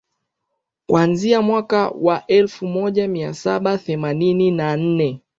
[0.87, 1.93] kuanzia mwaka
[2.27, 5.21] elfu moja mia saba themanini na nne